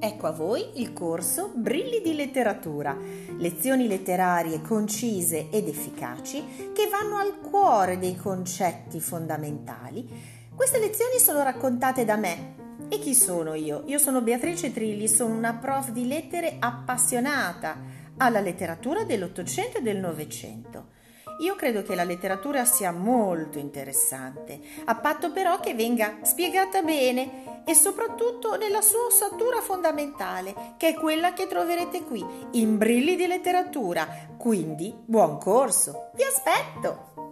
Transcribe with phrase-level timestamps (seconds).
[0.00, 2.96] Ecco a voi il corso Brilli di letteratura,
[3.38, 10.08] lezioni letterarie concise ed efficaci che vanno al cuore dei concetti fondamentali.
[10.54, 12.54] Queste lezioni sono raccontate da me.
[12.88, 13.82] E chi sono io?
[13.86, 17.76] Io sono Beatrice Trilli, sono una prof di lettere appassionata
[18.18, 20.96] alla letteratura dell'Ottocento e del Novecento.
[21.38, 27.62] Io credo che la letteratura sia molto interessante, a patto però che venga spiegata bene
[27.64, 33.26] e soprattutto nella sua ossatura fondamentale, che è quella che troverete qui, in Brilli di
[33.26, 34.06] letteratura.
[34.36, 36.10] Quindi, buon corso!
[36.14, 37.27] Vi aspetto!